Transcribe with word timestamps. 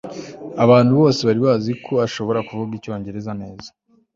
abantu 0.63 0.91
bose 0.99 1.21
bari 1.27 1.39
bazi 1.47 1.71
ko 1.85 1.93
ashobora 2.07 2.39
kuvuga 2.47 2.71
icyongereza 2.79 3.31
neza 3.41 3.69